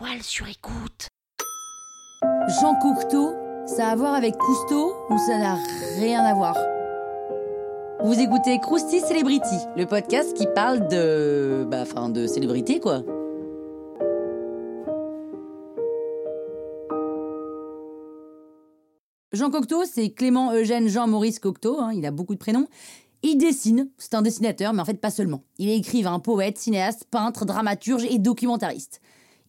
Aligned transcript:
toile 0.00 0.22
sur 0.22 0.48
écoute. 0.48 1.08
Jean 2.60 2.74
Cocteau, 2.76 3.34
ça 3.66 3.88
a 3.88 3.90
à 3.90 3.96
voir 3.96 4.14
avec 4.14 4.34
Cousteau 4.34 4.94
ou 5.10 5.18
ça 5.18 5.36
n'a 5.36 5.58
rien 5.98 6.24
à 6.24 6.32
voir? 6.32 6.56
Vous 8.02 8.18
écoutez 8.18 8.58
Krusty 8.60 9.00
Celebrity, 9.00 9.56
le 9.76 9.84
podcast 9.84 10.34
qui 10.34 10.46
parle 10.54 10.88
de. 10.88 11.66
bah, 11.70 11.82
enfin, 11.82 12.08
de 12.08 12.26
célébrité 12.26 12.80
quoi. 12.80 13.02
Jean 19.32 19.50
Cocteau, 19.50 19.84
c'est 19.84 20.10
Clément 20.12 20.54
Eugène 20.54 20.88
Jean-Maurice 20.88 21.40
Cocteau, 21.40 21.78
hein, 21.78 21.92
il 21.94 22.06
a 22.06 22.10
beaucoup 22.10 22.34
de 22.34 22.40
prénoms. 22.40 22.68
Il 23.22 23.36
dessine, 23.36 23.90
c'est 23.98 24.14
un 24.14 24.22
dessinateur, 24.22 24.72
mais 24.72 24.80
en 24.80 24.86
fait 24.86 24.94
pas 24.94 25.10
seulement. 25.10 25.44
Il 25.58 25.68
est 25.68 25.76
écrivain, 25.76 26.18
poète, 26.20 26.56
cinéaste, 26.56 27.04
peintre, 27.10 27.44
dramaturge 27.44 28.04
et 28.04 28.18
documentariste. 28.18 29.02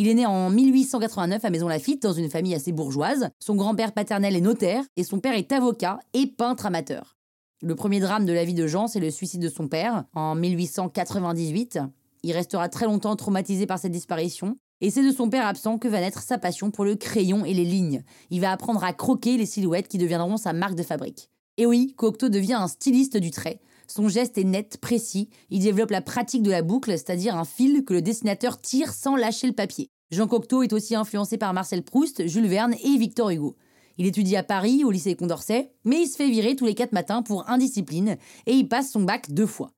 Il 0.00 0.06
est 0.06 0.14
né 0.14 0.26
en 0.26 0.48
1889 0.48 1.44
à 1.44 1.50
Maison 1.50 1.66
Lafitte, 1.66 2.02
dans 2.04 2.12
une 2.12 2.30
famille 2.30 2.54
assez 2.54 2.70
bourgeoise. 2.70 3.30
Son 3.40 3.56
grand-père 3.56 3.90
paternel 3.90 4.36
est 4.36 4.40
notaire 4.40 4.84
et 4.96 5.02
son 5.02 5.18
père 5.18 5.34
est 5.34 5.50
avocat 5.50 5.98
et 6.14 6.28
peintre 6.28 6.66
amateur. 6.66 7.16
Le 7.62 7.74
premier 7.74 7.98
drame 7.98 8.24
de 8.24 8.32
la 8.32 8.44
vie 8.44 8.54
de 8.54 8.68
Jean, 8.68 8.86
c'est 8.86 9.00
le 9.00 9.10
suicide 9.10 9.42
de 9.42 9.48
son 9.48 9.66
père 9.66 10.04
en 10.14 10.36
1898. 10.36 11.80
Il 12.22 12.32
restera 12.32 12.68
très 12.68 12.86
longtemps 12.86 13.16
traumatisé 13.16 13.66
par 13.66 13.80
cette 13.80 13.90
disparition. 13.90 14.56
Et 14.80 14.90
c'est 14.90 15.04
de 15.04 15.10
son 15.10 15.28
père 15.28 15.44
absent 15.44 15.78
que 15.78 15.88
va 15.88 15.98
naître 15.98 16.22
sa 16.22 16.38
passion 16.38 16.70
pour 16.70 16.84
le 16.84 16.94
crayon 16.94 17.44
et 17.44 17.52
les 17.52 17.64
lignes. 17.64 18.04
Il 18.30 18.40
va 18.40 18.52
apprendre 18.52 18.84
à 18.84 18.92
croquer 18.92 19.36
les 19.36 19.46
silhouettes 19.46 19.88
qui 19.88 19.98
deviendront 19.98 20.36
sa 20.36 20.52
marque 20.52 20.76
de 20.76 20.84
fabrique. 20.84 21.28
Et 21.58 21.66
oui, 21.66 21.92
Cocteau 21.96 22.28
devient 22.28 22.54
un 22.54 22.68
styliste 22.68 23.16
du 23.16 23.32
trait. 23.32 23.60
Son 23.88 24.08
geste 24.08 24.38
est 24.38 24.44
net, 24.44 24.78
précis. 24.80 25.28
Il 25.50 25.60
développe 25.60 25.90
la 25.90 26.00
pratique 26.00 26.44
de 26.44 26.50
la 26.50 26.62
boucle, 26.62 26.92
c'est-à-dire 26.92 27.36
un 27.36 27.44
fil 27.44 27.84
que 27.84 27.94
le 27.94 28.00
dessinateur 28.00 28.60
tire 28.60 28.92
sans 28.92 29.16
lâcher 29.16 29.48
le 29.48 29.54
papier. 29.54 29.90
Jean 30.12 30.28
Cocteau 30.28 30.62
est 30.62 30.72
aussi 30.72 30.94
influencé 30.94 31.36
par 31.36 31.52
Marcel 31.52 31.82
Proust, 31.82 32.26
Jules 32.28 32.46
Verne 32.46 32.74
et 32.82 32.96
Victor 32.96 33.30
Hugo. 33.30 33.56
Il 33.98 34.06
étudie 34.06 34.36
à 34.36 34.44
Paris, 34.44 34.84
au 34.84 34.92
lycée 34.92 35.16
Condorcet, 35.16 35.72
mais 35.84 36.02
il 36.02 36.06
se 36.06 36.16
fait 36.16 36.30
virer 36.30 36.54
tous 36.54 36.64
les 36.64 36.76
quatre 36.76 36.92
matins 36.92 37.22
pour 37.22 37.50
indiscipline 37.50 38.16
et 38.46 38.52
il 38.52 38.68
passe 38.68 38.92
son 38.92 39.02
bac 39.02 39.32
deux 39.32 39.46
fois. 39.46 39.72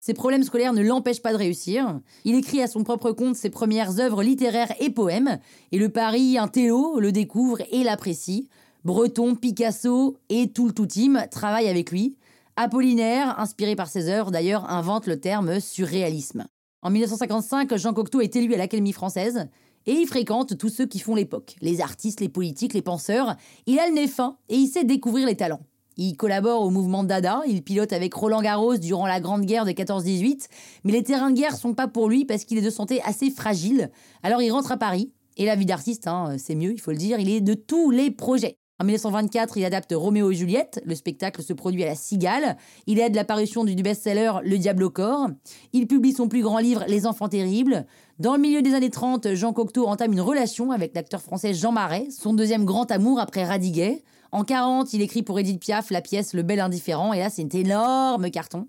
Ses 0.00 0.14
problèmes 0.14 0.44
scolaires 0.44 0.72
ne 0.72 0.82
l'empêchent 0.82 1.20
pas 1.20 1.32
de 1.32 1.38
réussir. 1.38 2.00
Il 2.24 2.36
écrit 2.36 2.62
à 2.62 2.68
son 2.68 2.84
propre 2.84 3.12
compte 3.12 3.36
ses 3.36 3.50
premières 3.50 4.00
œuvres 4.00 4.22
littéraires 4.22 4.72
et 4.80 4.88
poèmes, 4.88 5.38
et 5.72 5.78
le 5.78 5.88
Paris, 5.90 6.38
un 6.38 6.48
Théo, 6.48 7.00
le 7.00 7.12
découvre 7.12 7.60
et 7.72 7.82
l'apprécie. 7.82 8.48
Breton, 8.86 9.34
Picasso 9.34 10.16
et 10.28 10.52
tout 10.52 10.68
le 10.68 10.72
tout 10.72 10.86
team 10.86 11.26
travaillent 11.32 11.66
avec 11.66 11.90
lui. 11.90 12.14
Apollinaire, 12.54 13.36
inspiré 13.40 13.74
par 13.74 13.88
ses 13.88 14.08
œuvres 14.08 14.30
d'ailleurs, 14.30 14.70
invente 14.70 15.08
le 15.08 15.18
terme 15.18 15.58
surréalisme. 15.58 16.46
En 16.82 16.90
1955, 16.90 17.76
Jean 17.78 17.92
Cocteau 17.92 18.20
est 18.20 18.36
élu 18.36 18.54
à 18.54 18.58
l'Académie 18.58 18.92
française 18.92 19.48
et 19.86 19.92
il 19.94 20.06
fréquente 20.06 20.56
tous 20.56 20.68
ceux 20.68 20.86
qui 20.86 21.00
font 21.00 21.16
l'époque, 21.16 21.56
les 21.62 21.80
artistes, 21.80 22.20
les 22.20 22.28
politiques, 22.28 22.74
les 22.74 22.80
penseurs. 22.82 23.34
Il 23.66 23.80
a 23.80 23.88
le 23.88 23.94
nez 23.94 24.06
fin 24.06 24.36
et 24.48 24.54
il 24.54 24.68
sait 24.68 24.84
découvrir 24.84 25.26
les 25.26 25.34
talents. 25.34 25.62
Il 25.96 26.16
collabore 26.16 26.62
au 26.62 26.70
mouvement 26.70 27.02
Dada, 27.02 27.40
il 27.48 27.64
pilote 27.64 27.92
avec 27.92 28.14
Roland 28.14 28.40
Garros 28.40 28.76
durant 28.76 29.08
la 29.08 29.18
Grande 29.18 29.46
Guerre 29.46 29.64
de 29.64 29.72
14-18, 29.72 30.46
mais 30.84 30.92
les 30.92 31.02
terrains 31.02 31.32
de 31.32 31.36
guerre 31.36 31.56
sont 31.56 31.74
pas 31.74 31.88
pour 31.88 32.08
lui 32.08 32.24
parce 32.24 32.44
qu'il 32.44 32.56
est 32.56 32.62
de 32.62 32.70
santé 32.70 33.02
assez 33.02 33.32
fragile. 33.32 33.90
Alors 34.22 34.42
il 34.42 34.52
rentre 34.52 34.70
à 34.70 34.76
Paris, 34.76 35.10
et 35.36 35.44
la 35.44 35.56
vie 35.56 35.66
d'artiste, 35.66 36.06
hein, 36.06 36.36
c'est 36.38 36.54
mieux, 36.54 36.72
il 36.72 36.80
faut 36.80 36.92
le 36.92 36.96
dire, 36.96 37.18
il 37.18 37.28
est 37.28 37.40
de 37.40 37.54
tous 37.54 37.90
les 37.90 38.12
projets. 38.12 38.58
En 38.78 38.84
1924, 38.84 39.56
il 39.56 39.64
adapte 39.64 39.94
Roméo 39.96 40.30
et 40.30 40.34
Juliette. 40.34 40.82
Le 40.84 40.94
spectacle 40.94 41.42
se 41.42 41.54
produit 41.54 41.82
à 41.82 41.86
la 41.86 41.94
Cigale. 41.94 42.58
Il 42.86 43.00
aide 43.00 43.14
l'apparition 43.14 43.64
du 43.64 43.74
best-seller 43.74 44.32
Le 44.44 44.58
Diable 44.58 44.82
au 44.82 44.90
corps. 44.90 45.28
Il 45.72 45.86
publie 45.86 46.12
son 46.12 46.28
plus 46.28 46.42
grand 46.42 46.58
livre 46.58 46.84
Les 46.86 47.06
Enfants 47.06 47.28
terribles. 47.28 47.86
Dans 48.18 48.34
le 48.34 48.40
milieu 48.40 48.60
des 48.60 48.74
années 48.74 48.90
30, 48.90 49.34
Jean 49.34 49.54
Cocteau 49.54 49.86
entame 49.86 50.12
une 50.12 50.20
relation 50.20 50.72
avec 50.72 50.94
l'acteur 50.94 51.22
français 51.22 51.54
Jean 51.54 51.72
Marais, 51.72 52.08
son 52.10 52.34
deuxième 52.34 52.66
grand 52.66 52.90
amour 52.90 53.18
après 53.18 53.44
Radiguet. 53.44 54.02
En 54.30 54.44
40, 54.44 54.92
il 54.92 55.00
écrit 55.00 55.22
pour 55.22 55.38
Edith 55.38 55.60
Piaf 55.60 55.90
la 55.90 56.02
pièce 56.02 56.34
Le 56.34 56.42
Bel 56.42 56.60
Indifférent, 56.60 57.14
et 57.14 57.20
là, 57.20 57.30
c'est 57.30 57.42
un 57.42 57.58
énorme 57.58 58.30
carton. 58.30 58.66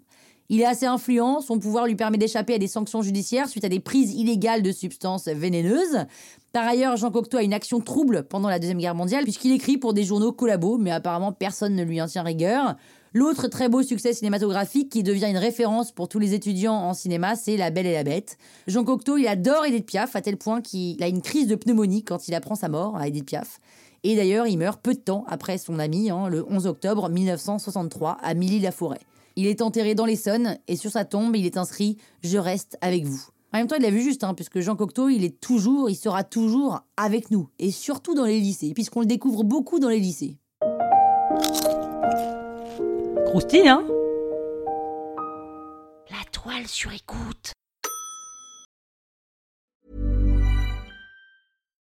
Il 0.50 0.62
est 0.62 0.66
assez 0.66 0.86
influent, 0.86 1.42
son 1.42 1.60
pouvoir 1.60 1.88
lui 1.88 1.96
permet 1.96 2.18
d'échapper 2.18 2.54
à 2.54 2.58
des 2.58 2.68
sanctions 2.68 3.02
judiciaires 3.02 3.50
suite 3.50 3.66
à 3.66 3.70
des 3.70 3.82
prises 3.82 4.14
illégales 4.14 4.62
de 4.62 4.72
substances 4.72 5.28
vénéneuses. 5.28 6.06
Par 6.54 6.66
ailleurs, 6.66 6.96
Jean 6.96 7.12
Cocteau 7.12 7.38
a 7.38 7.44
une 7.44 7.54
action 7.54 7.82
trouble 7.82 8.24
pendant 8.24 8.48
la 8.48 8.58
Deuxième 8.58 8.78
Guerre 8.78 8.96
mondiale, 8.96 9.26
puisqu'il 9.26 9.52
écrit 9.52 9.78
pour 9.78 9.94
des 9.94 10.06
journaux 10.06 10.32
collabos, 10.32 10.78
mais 10.78 10.92
apparemment 10.92 11.34
personne 11.34 11.76
ne 11.76 11.84
lui 11.84 12.02
en 12.02 12.08
tient 12.08 12.24
rigueur. 12.24 12.78
L'autre 13.14 13.50
très 13.50 13.68
beau 13.68 13.84
succès 13.84 14.14
cinématographique 14.14 14.90
qui 14.90 15.04
devient 15.04 15.28
une 15.30 15.38
référence 15.38 15.92
pour 15.92 16.08
tous 16.08 16.20
les 16.20 16.34
étudiants 16.34 16.76
en 16.76 16.94
cinéma, 16.94 17.36
c'est 17.36 17.58
La 17.58 17.70
Belle 17.70 17.86
et 17.86 17.94
la 17.94 18.04
Bête. 18.04 18.38
Jean 18.68 18.86
Cocteau, 18.86 19.18
il 19.18 19.28
adore 19.28 19.66
Edith 19.66 19.86
Piaf, 19.86 20.16
à 20.16 20.22
tel 20.22 20.38
point 20.38 20.62
qu'il 20.62 21.04
a 21.04 21.08
une 21.08 21.22
crise 21.22 21.48
de 21.48 21.56
pneumonie 21.56 22.04
quand 22.04 22.30
il 22.30 22.36
apprend 22.36 22.56
sa 22.56 22.70
mort 22.70 22.96
à 22.96 23.10
Edith 23.10 23.26
Piaf. 23.26 23.60
Et 24.06 24.16
d'ailleurs, 24.16 24.48
il 24.48 24.58
meurt 24.58 24.82
peu 24.82 24.94
de 24.94 25.00
temps 25.00 25.26
après 25.28 25.58
son 25.58 25.78
ami, 25.78 26.10
hein, 26.10 26.30
le 26.30 26.46
11 26.50 26.68
octobre 26.68 27.10
1963, 27.10 28.18
à 28.22 28.34
Milly-la-Forêt. 28.34 29.02
Il 29.40 29.46
est 29.46 29.62
enterré 29.62 29.94
dans 29.94 30.08
l'Essonne 30.08 30.58
et 30.68 30.76
sur 30.76 30.90
sa 30.90 31.06
tombe, 31.06 31.36
il 31.36 31.46
est 31.46 31.58
inscrit 31.58 31.98
Je 32.24 32.40
reste 32.40 32.76
avec 32.82 33.06
vous. 33.06 33.24
En 33.54 33.60
même 33.60 33.68
temps, 33.68 33.76
il 33.76 33.84
l'a 33.84 33.92
vu 33.92 34.02
juste, 34.02 34.24
hein, 34.24 34.34
puisque 34.34 34.62
Jean 34.62 34.76
Cocteau, 34.76 35.10
il 35.10 35.24
est 35.24 35.40
toujours, 35.40 35.92
il 35.92 35.96
sera 35.96 36.24
toujours 36.24 36.82
avec 36.98 37.30
nous, 37.30 37.48
et 37.60 37.70
surtout 37.70 38.16
dans 38.16 38.26
les 38.26 38.40
lycées, 38.40 38.74
puisqu'on 38.74 39.02
le 39.02 39.06
découvre 39.06 39.44
beaucoup 39.44 39.80
dans 39.80 39.90
les 39.90 40.00
lycées. 40.00 40.40
Croustille, 43.28 43.68
hein? 43.68 43.86
La 46.10 46.26
toile 46.32 46.68
sur 46.68 46.92
écoute. 46.92 47.54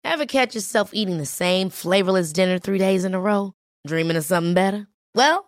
Ever 0.03 0.27
catch 0.27 0.57
yourself 0.57 0.91
eating 0.93 1.19
the 1.19 1.25
same 1.25 1.71
flavorless 1.71 2.33
dinner 2.33 2.59
three 2.59 2.79
days 2.79 3.05
in 3.05 3.15
a 3.15 3.21
row? 3.21 3.53
Dreaming 3.87 4.17
of 4.17 4.25
something 4.25 4.55
better? 4.55 4.89
Well, 5.15 5.48